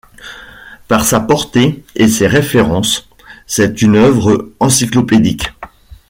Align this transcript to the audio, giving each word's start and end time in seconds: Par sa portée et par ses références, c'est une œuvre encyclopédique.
Par 0.87 1.03
sa 1.05 1.19
portée 1.19 1.85
et 1.93 2.07
par 2.07 2.11
ses 2.11 2.25
références, 2.25 3.07
c'est 3.45 3.83
une 3.83 3.97
œuvre 3.97 4.51
encyclopédique. 4.59 5.51